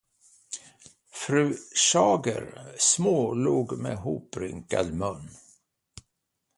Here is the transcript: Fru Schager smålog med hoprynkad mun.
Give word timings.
Fru 1.11 1.53
Schager 1.75 2.73
smålog 2.77 3.77
med 3.79 3.97
hoprynkad 3.97 4.93
mun. 4.93 5.29